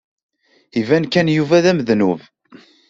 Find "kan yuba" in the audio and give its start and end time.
1.07-1.57